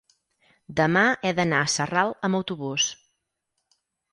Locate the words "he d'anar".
1.29-1.59